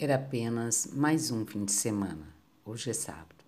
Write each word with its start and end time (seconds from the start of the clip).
Era 0.00 0.14
apenas 0.14 0.86
mais 0.92 1.32
um 1.32 1.44
fim 1.44 1.64
de 1.64 1.72
semana. 1.72 2.32
Hoje 2.64 2.88
é 2.88 2.92
sábado. 2.92 3.44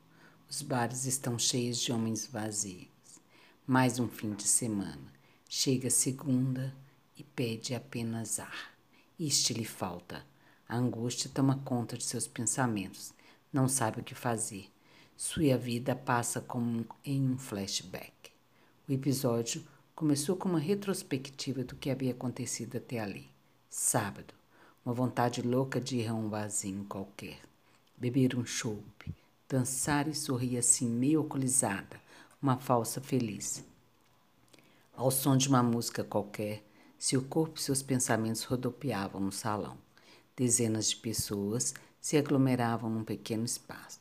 Os 0.49 0.63
bares 0.63 1.05
estão 1.05 1.39
cheios 1.39 1.79
de 1.79 1.93
homens 1.93 2.27
vazios. 2.27 2.89
Mais 3.65 4.01
um 4.01 4.09
fim 4.09 4.35
de 4.35 4.49
semana. 4.49 5.13
Chega 5.49 5.89
segunda 5.91 6.75
e 7.17 7.23
pede 7.23 7.73
apenas 7.73 8.41
ar. 8.41 8.75
Este 9.17 9.55
lhe 9.55 9.65
falta. 9.65 10.27
A 10.69 10.77
angústia 10.77 11.31
toma 11.33 11.61
conta 11.65 11.97
de 11.97 12.03
seus 12.03 12.27
pensamentos. 12.27 13.15
Não 13.53 13.69
sabe 13.69 14.01
o 14.01 14.05
que 14.05 14.17
fazer. 14.17 14.69
Sua 15.17 15.57
vida 15.57 15.95
passa 15.95 16.41
como 16.41 16.85
em 17.05 17.31
um 17.31 17.39
flashback. 17.39 18.33
O 18.89 18.93
episódio 18.93 19.65
começou 19.95 20.35
com 20.35 20.49
uma 20.49 20.59
retrospectiva 20.59 21.63
do 21.63 21.77
que 21.77 21.91
havia 21.91 22.11
acontecido 22.11 22.77
até 22.77 22.99
ali. 22.99 23.31
Sábado 23.69 24.40
uma 24.85 24.95
vontade 24.95 25.43
louca 25.43 25.81
de 25.81 25.99
ir 25.99 26.09
a 26.09 26.15
um 26.15 26.29
barzinho 26.29 26.85
qualquer, 26.85 27.39
beber 27.97 28.37
um 28.37 28.47
chope, 28.47 29.15
dançar 29.49 30.09
e 30.09 30.15
sorrir 30.15 30.57
assim 30.57 30.89
meio 30.89 31.21
alcoolizada, 31.21 32.01
uma 32.41 32.57
falsa 32.57 33.01
feliz. 33.01 33.63
Ao 34.95 35.11
som 35.11 35.37
de 35.37 35.49
uma 35.49 35.63
música 35.63 36.03
qualquer, 36.03 36.63
seu 36.99 37.23
corpo 37.23 37.59
e 37.59 37.63
seus 37.63 37.83
pensamentos 37.83 38.45
rodopiavam 38.45 39.21
no 39.21 39.33
salão. 39.33 39.77
Dezenas 40.37 40.91
de 40.91 40.97
pessoas 40.97 41.75
se 42.01 42.17
aglomeravam 42.17 42.89
num 42.89 43.05
pequeno 43.05 43.45
espaço. 43.45 44.01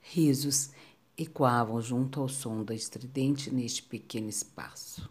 Risos 0.00 0.70
ecoavam 1.16 1.80
junto 1.80 2.20
ao 2.20 2.28
som 2.28 2.64
da 2.64 2.74
estridente 2.74 3.50
neste 3.50 3.82
pequeno 3.82 4.28
espaço. 4.28 5.08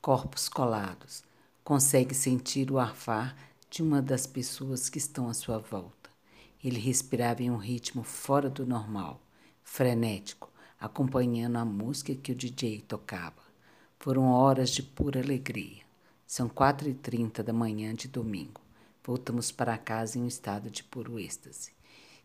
Corpos 0.00 0.48
colados. 0.48 1.22
Consegue 1.64 2.14
sentir 2.14 2.70
o 2.70 2.78
arfar 2.78 3.36
de 3.70 3.82
uma 3.82 4.00
das 4.00 4.26
pessoas 4.26 4.88
que 4.88 4.98
estão 4.98 5.28
à 5.28 5.34
sua 5.34 5.58
volta. 5.58 6.10
Ele 6.62 6.80
respirava 6.80 7.42
em 7.42 7.50
um 7.50 7.56
ritmo 7.56 8.02
fora 8.02 8.48
do 8.48 8.66
normal, 8.66 9.20
frenético, 9.62 10.50
acompanhando 10.80 11.56
a 11.56 11.64
música 11.64 12.14
que 12.14 12.32
o 12.32 12.34
DJ 12.34 12.80
tocava. 12.82 13.42
Foram 13.98 14.30
horas 14.30 14.70
de 14.70 14.82
pura 14.82 15.20
alegria. 15.20 15.82
São 16.26 16.48
quatro 16.48 16.88
e 16.88 16.94
trinta 16.94 17.42
da 17.42 17.52
manhã 17.52 17.94
de 17.94 18.08
domingo. 18.08 18.60
Voltamos 19.04 19.50
para 19.50 19.78
casa 19.78 20.18
em 20.18 20.22
um 20.22 20.26
estado 20.26 20.70
de 20.70 20.82
puro 20.84 21.18
êxtase. 21.18 21.72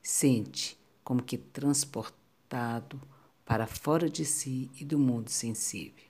Sente 0.01 0.77
como 1.03 1.21
que 1.21 1.37
transportado 1.37 2.99
para 3.45 3.67
fora 3.67 4.09
de 4.09 4.25
si 4.25 4.69
e 4.79 4.85
do 4.85 4.97
mundo 4.97 5.29
sensível. 5.29 6.03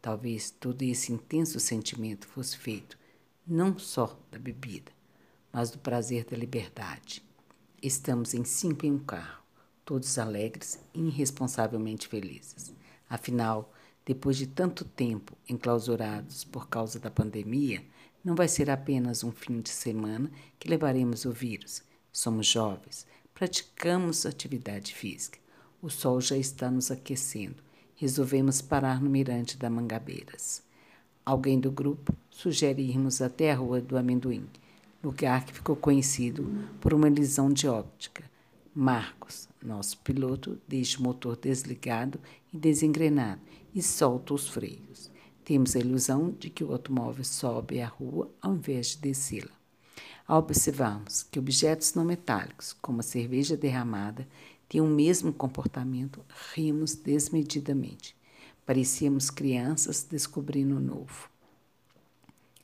Talvez 0.00 0.50
todo 0.50 0.82
esse 0.82 1.12
intenso 1.12 1.60
sentimento 1.60 2.26
fosse 2.26 2.56
feito 2.56 2.98
não 3.46 3.78
só 3.78 4.18
da 4.30 4.38
bebida, 4.38 4.92
mas 5.52 5.70
do 5.70 5.78
prazer 5.78 6.24
da 6.24 6.36
liberdade. 6.36 7.22
Estamos 7.82 8.34
em 8.34 8.44
cinco 8.44 8.86
em 8.86 8.92
um 8.92 8.98
carro, 8.98 9.42
todos 9.84 10.18
alegres 10.18 10.78
e 10.94 11.00
irresponsavelmente 11.00 12.06
felizes. 12.06 12.72
Afinal, 13.08 13.72
depois 14.04 14.36
de 14.36 14.46
tanto 14.46 14.84
tempo 14.84 15.36
enclausurados 15.48 16.44
por 16.44 16.68
causa 16.68 16.98
da 16.98 17.10
pandemia, 17.10 17.84
não 18.24 18.34
vai 18.34 18.46
ser 18.46 18.70
apenas 18.70 19.24
um 19.24 19.32
fim 19.32 19.60
de 19.60 19.70
semana 19.70 20.30
que 20.58 20.68
levaremos 20.68 21.24
o 21.24 21.32
vírus. 21.32 21.82
Somos 22.12 22.46
jovens, 22.46 23.06
praticamos 23.34 24.24
atividade 24.24 24.94
física. 24.94 25.38
O 25.80 25.90
sol 25.90 26.20
já 26.20 26.36
está 26.36 26.70
nos 26.70 26.90
aquecendo. 26.90 27.62
Resolvemos 27.96 28.62
parar 28.62 29.00
no 29.00 29.10
mirante 29.10 29.56
da 29.56 29.68
Mangabeiras. 29.68 30.62
Alguém 31.24 31.60
do 31.60 31.70
grupo 31.70 32.12
sugere 32.28 32.82
irmos 32.82 33.22
até 33.22 33.52
a 33.52 33.54
Rua 33.54 33.80
do 33.80 33.96
Amendoim, 33.96 34.44
lugar 35.02 35.44
que 35.44 35.52
ficou 35.52 35.76
conhecido 35.76 36.44
por 36.80 36.92
uma 36.92 37.06
ilusão 37.06 37.52
de 37.52 37.68
óptica. 37.68 38.24
Marcos, 38.74 39.48
nosso 39.62 39.98
piloto, 39.98 40.58
deixa 40.66 40.98
o 40.98 41.02
motor 41.02 41.36
desligado 41.36 42.18
e 42.52 42.58
desengrenado 42.58 43.40
e 43.72 43.80
solta 43.80 44.34
os 44.34 44.48
freios. 44.48 45.12
Temos 45.44 45.76
a 45.76 45.78
ilusão 45.78 46.34
de 46.36 46.50
que 46.50 46.64
o 46.64 46.72
automóvel 46.72 47.24
sobe 47.24 47.80
a 47.80 47.86
rua 47.86 48.28
ao 48.40 48.54
invés 48.54 48.88
de 48.88 48.98
descê-la. 48.98 49.52
Ao 50.26 50.40
observarmos 50.40 51.22
que 51.22 51.38
objetos 51.38 51.94
não 51.94 52.04
metálicos, 52.04 52.72
como 52.72 52.98
a 52.98 53.04
cerveja 53.04 53.56
derramada, 53.56 54.26
têm 54.68 54.80
o 54.80 54.86
mesmo 54.86 55.32
comportamento, 55.32 56.20
rimos 56.52 56.96
desmedidamente. 56.96 58.16
Parecíamos 58.64 59.30
crianças 59.30 60.04
descobrindo 60.04 60.76
o 60.76 60.80
novo. 60.80 61.28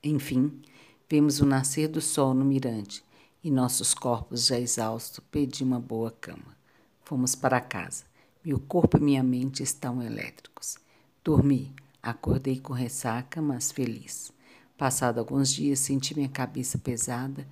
Enfim, 0.03 0.63
vemos 1.09 1.41
o 1.41 1.47
nascer 1.47 1.89
do 1.89 2.01
sol 2.01 2.33
no 2.33 2.45
mirante 2.45 3.05
e 3.43 3.51
nossos 3.51 3.95
corpos 3.95 4.47
já 4.47 4.59
exaustos 4.59 5.21
pediam 5.31 5.69
uma 5.69 5.81
boa 5.81 6.11
cama. 6.11 6.57
Fomos 7.03 7.35
para 7.35 7.61
casa. 7.61 8.05
Meu 8.45 8.61
corpo 8.61 8.97
e 8.97 9.01
minha 9.01 9.23
mente 9.23 9.63
estão 9.63 10.03
elétricos. 10.03 10.79
Dormi, 11.25 11.75
acordei 12.03 12.61
com 12.61 12.73
ressaca, 12.73 13.43
mas 13.43 13.73
feliz. 13.73 14.33
Passado 14.77 15.19
alguns 15.19 15.53
dias, 15.53 15.81
senti 15.81 16.15
minha 16.15 16.29
cabeça 16.29 16.79
pesada 16.79 17.47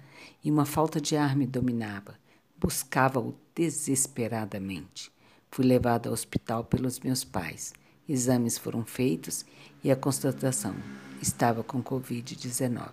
e 0.45 0.51
uma 0.51 0.65
falta 0.65 1.01
de 1.01 1.17
ar 1.17 1.35
me 1.35 1.47
dominava. 1.47 2.15
Buscava-o 2.57 3.35
desesperadamente. 3.55 5.11
Fui 5.51 5.65
levado 5.65 6.07
ao 6.07 6.13
hospital 6.13 6.65
pelos 6.65 7.01
meus 7.01 7.25
pais. 7.25 7.73
Exames 8.09 8.57
foram 8.57 8.85
feitos 8.85 9.45
e 9.83 9.91
a 9.91 9.97
constatação 9.97 10.75
estava 11.21 11.63
com 11.63 11.83
Covid-19. 11.83 12.93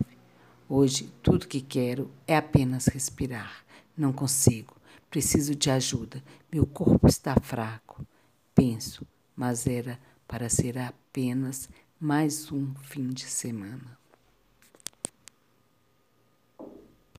Hoje, 0.68 1.12
tudo 1.22 1.46
que 1.46 1.60
quero 1.60 2.10
é 2.26 2.36
apenas 2.36 2.86
respirar. 2.86 3.64
Não 3.96 4.12
consigo. 4.12 4.74
Preciso 5.10 5.54
de 5.54 5.70
ajuda. 5.70 6.22
Meu 6.50 6.66
corpo 6.66 7.06
está 7.06 7.36
fraco. 7.40 8.04
Penso, 8.54 9.06
mas 9.36 9.66
era 9.66 9.98
para 10.26 10.48
ser 10.48 10.78
apenas 10.78 11.68
mais 12.00 12.50
um 12.50 12.74
fim 12.74 13.08
de 13.08 13.24
semana. 13.24 13.98